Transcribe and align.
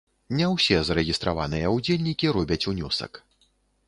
Не 0.37 0.45
ўсе 0.53 0.77
зарэгістраваныя 0.87 1.73
ўдзельнікі 1.75 2.31
робяць 2.39 2.57
унёсак. 2.73 3.21